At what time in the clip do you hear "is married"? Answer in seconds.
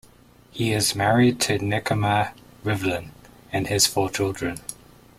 0.73-1.39